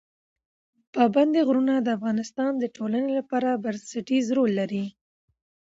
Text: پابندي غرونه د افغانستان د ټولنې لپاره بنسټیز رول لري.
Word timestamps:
پابندي 0.95 1.41
غرونه 1.47 1.73
د 1.79 1.87
افغانستان 1.97 2.51
د 2.57 2.63
ټولنې 2.75 3.11
لپاره 3.19 3.61
بنسټیز 3.63 4.25
رول 4.37 4.51
لري. 4.59 4.85